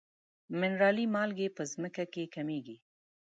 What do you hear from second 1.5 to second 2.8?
په ځمکه کې کمیږي.